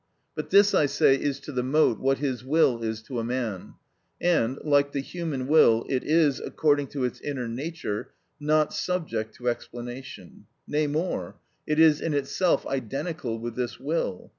But 0.33 0.49
this, 0.49 0.73
I 0.73 0.87
say, 0.87 1.13
is 1.15 1.39
to 1.41 1.51
the 1.51 1.61
mote 1.61 1.99
what 1.99 2.17
his 2.17 2.43
will 2.43 2.81
is 2.81 3.03
to 3.03 3.19
a 3.19 3.23
man; 3.23 3.75
and, 4.19 4.57
like 4.63 4.93
the 4.93 4.99
human 4.99 5.45
will, 5.45 5.85
it 5.89 6.03
is, 6.03 6.39
according 6.39 6.87
to 6.87 7.03
its 7.03 7.21
inner 7.21 7.47
nature, 7.47 8.09
not 8.39 8.73
subject 8.73 9.35
to 9.35 9.47
explanation; 9.47 10.47
nay, 10.67 10.87
more—it 10.87 11.79
is 11.79 12.01
in 12.01 12.15
itself 12.15 12.65
identical 12.65 13.37
with 13.37 13.53
this 13.55 13.79
will. 13.79 14.29